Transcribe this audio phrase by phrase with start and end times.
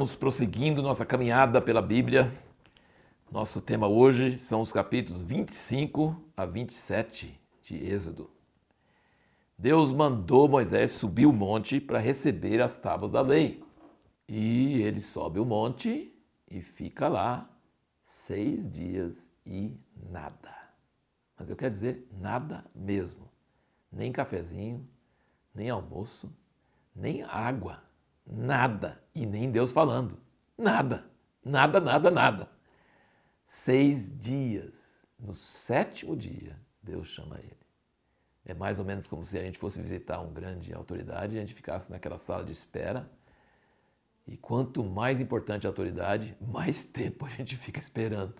[0.00, 2.32] Estamos prosseguindo nossa caminhada pela Bíblia.
[3.30, 8.30] Nosso tema hoje são os capítulos 25 a 27 de Êxodo.
[9.58, 13.62] Deus mandou Moisés subir o monte para receber as tábuas da lei.
[14.26, 16.10] E ele sobe o monte
[16.50, 17.50] e fica lá
[18.06, 19.78] seis dias e
[20.10, 20.56] nada.
[21.38, 23.30] Mas eu quero dizer nada mesmo.
[23.92, 24.88] Nem cafezinho,
[25.54, 26.32] nem almoço,
[26.96, 27.89] nem água
[28.26, 29.02] Nada.
[29.14, 30.18] E nem Deus falando.
[30.56, 31.04] Nada.
[31.44, 32.48] Nada, nada, nada.
[33.44, 34.96] Seis dias.
[35.18, 37.60] No sétimo dia, Deus chama ele.
[38.44, 41.40] É mais ou menos como se a gente fosse visitar um grande autoridade e a
[41.40, 43.10] gente ficasse naquela sala de espera.
[44.26, 48.34] E quanto mais importante a autoridade, mais tempo a gente fica esperando.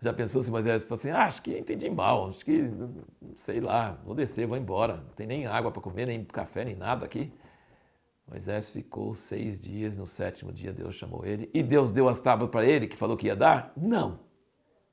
[0.00, 2.70] Já pensou se Moisés falou assim: ah, acho que entendi mal, acho que,
[3.36, 4.98] sei lá, vou descer, vou embora.
[4.98, 7.32] Não tem nem água para comer, nem café, nem nada aqui.
[8.28, 11.50] Moisés ficou seis dias, no sétimo dia Deus chamou ele.
[11.54, 13.72] E Deus deu as tábuas para ele, que falou que ia dar?
[13.74, 14.20] Não.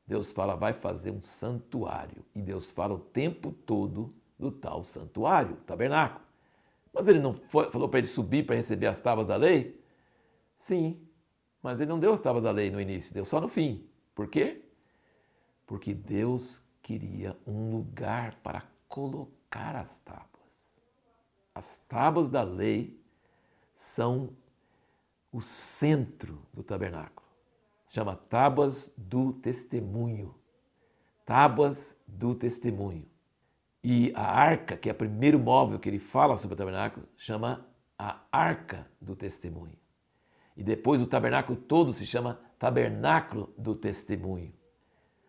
[0.08, 2.24] Deus fala, vai fazer um santuário.
[2.34, 6.24] E Deus fala o tempo todo do tal santuário, tabernáculo.
[6.94, 9.84] Mas ele não foi, falou para ele subir para receber as tábuas da lei?
[10.58, 11.02] Sim,
[11.62, 13.86] mas ele não deu as tábuas da lei no início, deu só no fim.
[14.14, 14.64] Por quê?
[15.66, 20.30] Porque Deus queria um lugar para colocar as tábuas.
[21.54, 23.04] As tábuas da lei
[23.76, 24.30] são
[25.32, 27.28] o centro do tabernáculo.
[27.86, 30.34] Se chama Tábuas do Testemunho.
[31.26, 33.06] Tábuas do Testemunho.
[33.84, 37.68] E a arca, que é o primeiro móvel que ele fala sobre o tabernáculo, chama
[37.98, 39.78] a Arca do Testemunho.
[40.58, 44.54] E depois o tabernáculo todo se chama Tabernáculo do Testemunho.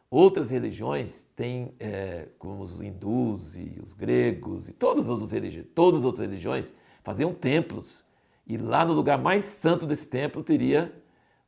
[0.08, 5.66] Outras religiões têm, é, como os hindus e os gregos e todas as outras religiões,
[5.74, 8.04] todas as outras religiões faziam templos
[8.46, 10.94] e lá no lugar mais santo desse templo teria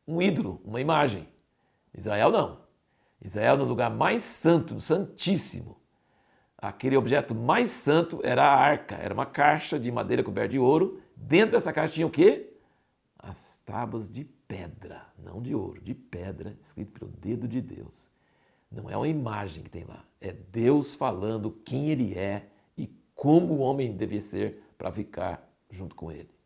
[0.07, 1.29] um ídolo, uma imagem.
[1.95, 2.61] Israel não.
[3.23, 5.77] Israel, no lugar mais santo, santíssimo,
[6.57, 11.01] aquele objeto mais santo era a arca, era uma caixa de madeira coberta de ouro.
[11.17, 12.53] Dentro dessa caixa tinha o quê?
[13.19, 18.11] As tábuas de pedra, não de ouro, de pedra, escrito pelo dedo de Deus.
[18.71, 23.55] Não é uma imagem que tem lá, é Deus falando quem ele é e como
[23.55, 26.38] o homem devia ser para ficar junto com ele.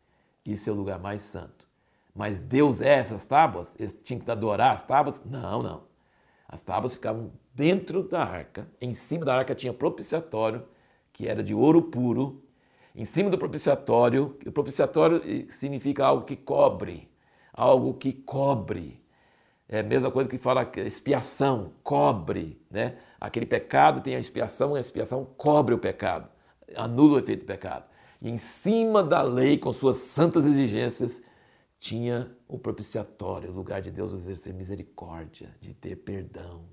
[0.45, 1.67] É o lugar mais santo.
[2.13, 3.75] Mas Deus é essas tábuas?
[3.79, 5.21] Eles tinham que adorar as tábuas?
[5.25, 5.83] Não, não.
[6.47, 8.67] As tábuas ficavam dentro da arca.
[8.79, 10.63] Em cima da arca tinha propiciatório,
[11.11, 12.43] que era de ouro puro.
[12.95, 15.21] Em cima do propiciatório, o propiciatório
[15.51, 17.09] significa algo que cobre,
[17.51, 19.01] algo que cobre.
[19.67, 22.97] É a mesma coisa que fala expiação, cobre, né?
[23.19, 26.29] Aquele pecado tem a expiação, e a expiação cobre o pecado,
[26.75, 27.85] anula o efeito do pecado.
[28.23, 31.21] E em cima da lei, com suas santas exigências,
[31.77, 36.63] tinha o propiciatório, o lugar de Deus exercer misericórdia, de ter perdão.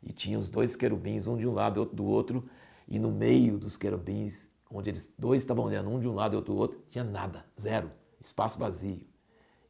[0.00, 2.48] E tinha os dois querubins, um de um lado e outro do outro,
[2.86, 6.36] e no meio dos querubins, onde eles dois estavam olhando, um de um lado e
[6.36, 7.90] outro do outro, tinha nada, zero,
[8.20, 9.04] espaço vazio.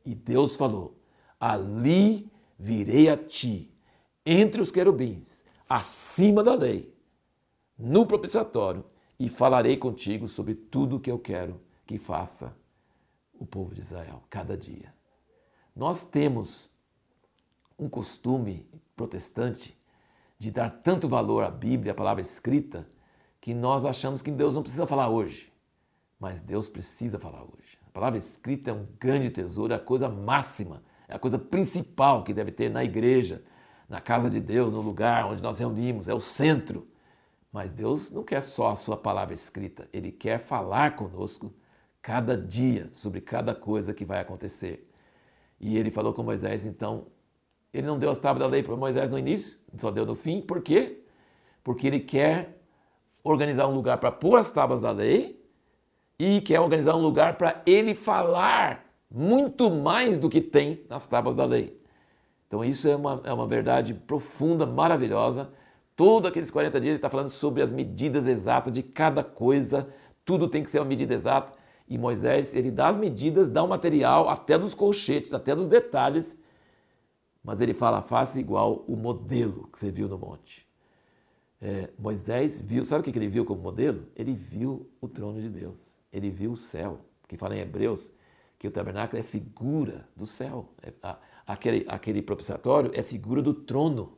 [0.05, 1.01] E Deus falou:
[1.41, 3.75] Ali virei a ti,
[4.27, 6.95] entre os querubins, acima da lei,
[7.79, 8.85] no propiciatório,
[9.23, 12.53] e falarei contigo sobre tudo o que eu quero que faça
[13.39, 14.93] o povo de Israel cada dia.
[15.77, 16.69] Nós temos
[17.79, 19.79] um costume protestante
[20.41, 22.85] de dar tanto valor à Bíblia, à palavra escrita,
[23.41, 25.53] que nós achamos que Deus não precisa falar hoje.
[26.19, 27.79] Mas Deus precisa falar hoje.
[27.87, 32.25] A palavra escrita é um grande tesouro, é a coisa máxima, é a coisa principal
[32.25, 33.45] que deve ter na igreja,
[33.89, 36.89] na casa de Deus, no lugar onde nós reunimos, é o centro.
[37.53, 41.53] Mas Deus não quer só a sua palavra escrita, ele quer falar conosco
[42.01, 44.91] cada dia sobre cada coisa que vai acontecer.
[45.61, 47.07] E ele falou com Moisés, então,
[47.73, 50.41] ele não deu as tábuas da lei para Moisés no início, só deu no fim.
[50.41, 51.05] Por quê?
[51.63, 52.59] Porque ele quer
[53.23, 55.41] organizar um lugar para pôr as tábuas da lei
[56.19, 61.37] e quer organizar um lugar para ele falar muito mais do que tem nas tábuas
[61.37, 61.79] da lei.
[62.49, 65.53] Então, isso é uma, é uma verdade profunda, maravilhosa
[65.95, 69.89] Todos aqueles 40 dias ele está falando sobre as medidas exatas de cada coisa,
[70.25, 71.53] tudo tem que ser uma medida exata.
[71.89, 76.39] E Moisés, ele dá as medidas, dá o material, até dos colchetes, até dos detalhes,
[77.45, 80.67] mas ele fala, faça igual o modelo que você viu no monte.
[81.61, 84.07] É, Moisés viu, sabe o que ele viu como modelo?
[84.17, 88.13] Ele viu o trono de Deus, ele viu o céu, que fala em Hebreus
[88.59, 93.53] que o tabernáculo é figura do céu, é, a, aquele, aquele propiciatório é figura do
[93.53, 94.17] trono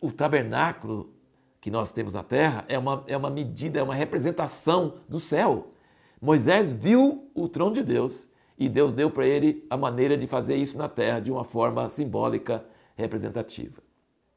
[0.00, 1.12] o tabernáculo
[1.60, 5.72] que nós temos na terra é uma, é uma medida, é uma representação do céu.
[6.20, 10.56] Moisés viu o trono de Deus e Deus deu para ele a maneira de fazer
[10.56, 12.64] isso na terra de uma forma simbólica,
[12.94, 13.82] representativa.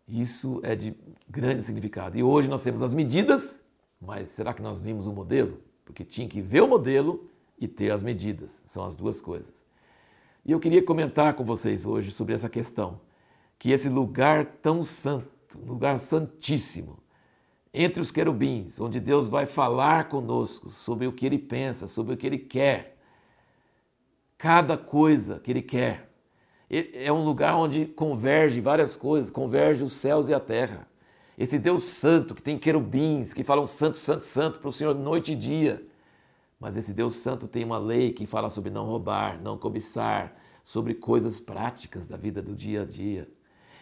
[0.07, 0.95] Isso é de
[1.29, 2.17] grande significado.
[2.17, 3.63] E hoje nós temos as medidas,
[3.99, 5.59] mas será que nós vimos o modelo?
[5.85, 8.61] Porque tinha que ver o modelo e ter as medidas.
[8.65, 9.65] São as duas coisas.
[10.45, 12.99] E eu queria comentar com vocês hoje sobre essa questão,
[13.57, 16.99] que esse lugar tão santo, lugar santíssimo,
[17.73, 22.17] entre os querubins, onde Deus vai falar conosco sobre o que ele pensa, sobre o
[22.17, 22.97] que ele quer,
[24.37, 26.11] cada coisa que ele quer.
[26.69, 30.87] É um lugar onde converge várias coisas, converge os céus e a terra.
[31.37, 35.33] Esse Deus santo que tem querubins que falam santo, santo, santo para o Senhor noite
[35.33, 35.85] e dia.
[36.63, 40.33] Mas esse Deus Santo tem uma lei que fala sobre não roubar, não cobiçar,
[40.63, 43.29] sobre coisas práticas da vida do dia a dia.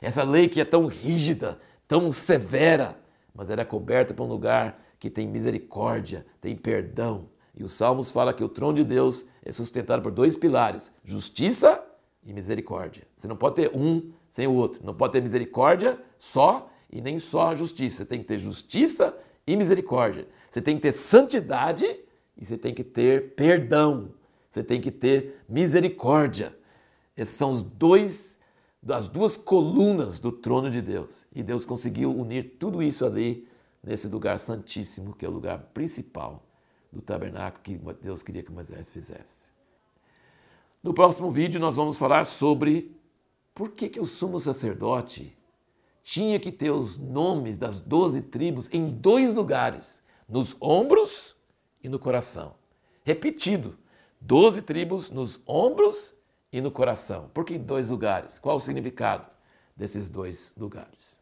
[0.02, 2.98] Essa lei que é tão rígida, tão severa,
[3.34, 7.30] mas ela é coberta por um lugar que tem misericórdia, tem perdão.
[7.56, 11.84] E os Salmos fala que o trono de Deus é sustentado por dois pilares: justiça
[12.24, 13.04] e misericórdia.
[13.16, 14.82] Você não pode ter um sem o outro.
[14.84, 17.98] Não pode ter misericórdia só e nem só a justiça.
[17.98, 19.16] Você tem que ter justiça
[19.46, 20.28] e misericórdia.
[20.50, 21.86] Você tem que ter santidade
[22.38, 24.14] e você tem que ter perdão,
[24.50, 26.56] você tem que ter misericórdia.
[27.16, 28.40] Esses são os dois,
[28.90, 31.28] as duas colunas do trono de Deus.
[31.34, 33.48] E Deus conseguiu unir tudo isso ali
[33.84, 36.44] nesse lugar santíssimo, que é o lugar principal
[36.92, 39.50] do tabernáculo que Deus queria que Moisés fizesse.
[40.84, 42.96] No próximo vídeo nós vamos falar sobre
[43.54, 45.38] por que, que o sumo sacerdote
[46.04, 51.36] tinha que ter os nomes das doze tribos em dois lugares, nos ombros
[51.84, 52.56] e no coração.
[53.04, 53.78] Repetido,
[54.20, 56.16] doze tribos nos ombros
[56.52, 57.30] e no coração.
[57.34, 58.40] Por que dois lugares?
[58.40, 59.26] Qual o significado
[59.76, 61.21] desses dois lugares?